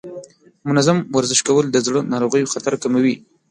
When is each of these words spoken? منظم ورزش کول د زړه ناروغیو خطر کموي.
منظم 0.67 0.97
ورزش 1.17 1.39
کول 1.47 1.65
د 1.71 1.77
زړه 1.85 1.99
ناروغیو 2.13 2.51
خطر 2.53 2.73
کموي. 2.83 3.15